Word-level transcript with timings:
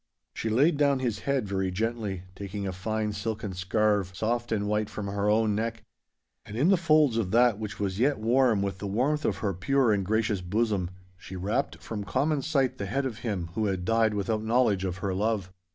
She 0.33 0.49
laid 0.49 0.77
down 0.77 0.97
his 0.97 1.19
head 1.29 1.47
very 1.47 1.69
gently, 1.69 2.23
taking 2.35 2.65
a 2.65 2.73
fine 2.73 3.13
silken 3.13 3.53
scarve, 3.53 4.11
soft 4.15 4.51
and 4.51 4.67
white, 4.67 4.89
from 4.89 5.05
her 5.05 5.29
own 5.29 5.53
neck. 5.53 5.83
And 6.43 6.57
in 6.57 6.69
the 6.69 6.75
folds 6.75 7.17
of 7.17 7.29
that 7.29 7.59
which 7.59 7.79
was 7.79 7.99
yet 7.99 8.17
warm 8.17 8.63
with 8.63 8.79
the 8.79 8.87
warmth 8.87 9.25
of 9.25 9.37
her 9.45 9.53
pure 9.53 9.93
and 9.93 10.03
gracious 10.03 10.41
bosom, 10.41 10.89
she 11.19 11.35
wrapped 11.35 11.75
from 11.77 12.03
common 12.03 12.41
sight 12.41 12.79
the 12.79 12.87
head 12.87 13.05
of 13.05 13.19
him 13.19 13.49
who 13.53 13.67
had 13.67 13.85
died 13.85 14.15
without 14.15 14.41
knowledge 14.41 14.85
of 14.85 14.97
her 15.05 15.13
love. 15.13 15.53